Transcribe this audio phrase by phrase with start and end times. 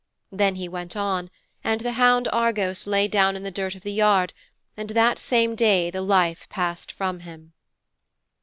[0.31, 1.29] Then he went on,
[1.63, 4.33] and the hound Argos lay down in the dirt of the yard,
[4.75, 7.53] and that same day the life passed from him.